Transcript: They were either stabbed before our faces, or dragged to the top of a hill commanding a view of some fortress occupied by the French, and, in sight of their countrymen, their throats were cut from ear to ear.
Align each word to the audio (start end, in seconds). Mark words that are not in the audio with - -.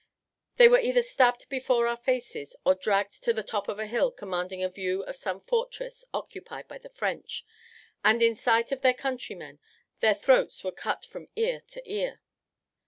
They 0.55 0.67
were 0.67 0.79
either 0.79 1.03
stabbed 1.03 1.47
before 1.47 1.85
our 1.85 1.95
faces, 1.95 2.55
or 2.65 2.73
dragged 2.73 3.23
to 3.23 3.33
the 3.33 3.43
top 3.43 3.67
of 3.67 3.77
a 3.77 3.85
hill 3.85 4.09
commanding 4.09 4.63
a 4.63 4.67
view 4.69 5.03
of 5.03 5.15
some 5.15 5.41
fortress 5.41 6.03
occupied 6.11 6.67
by 6.67 6.79
the 6.79 6.89
French, 6.89 7.45
and, 8.03 8.23
in 8.23 8.33
sight 8.33 8.71
of 8.71 8.81
their 8.81 8.95
countrymen, 8.95 9.59
their 9.99 10.15
throats 10.15 10.63
were 10.63 10.71
cut 10.71 11.05
from 11.05 11.27
ear 11.35 11.61
to 11.67 11.87
ear. 11.87 12.19